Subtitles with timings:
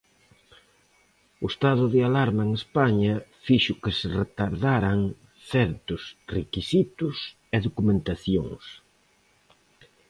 [1.43, 3.13] O estado de alarma en España
[3.45, 4.99] fixo que se retardaran
[5.51, 6.01] certos
[6.37, 7.15] requisitos
[7.55, 8.63] e documentacións.